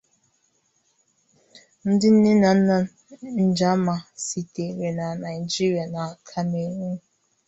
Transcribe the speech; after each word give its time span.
Ndị 1.89 2.07
nne 2.13 2.31
na 2.41 2.49
nna 2.57 2.77
Njamah 3.49 4.03
sitere 4.25 4.87
na 4.97 5.05
Naijiria 5.21 5.85
na 5.93 6.03
Kameruun. 6.29 6.97